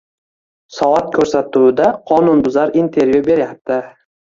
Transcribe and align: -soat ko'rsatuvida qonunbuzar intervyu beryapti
-soat 0.77 1.11
ko'rsatuvida 1.17 1.91
qonunbuzar 2.13 2.75
intervyu 2.83 3.23
beryapti 3.31 3.81